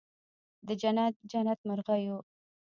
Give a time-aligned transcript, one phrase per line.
[0.67, 2.17] د جنت، جنت مرغېو